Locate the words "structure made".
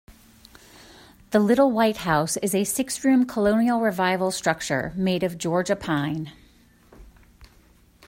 4.31-5.21